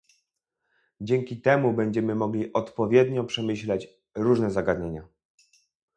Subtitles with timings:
[1.01, 5.07] Dzięki temu będziemy mogli odpowiednio przemyśleć różne zagadnienia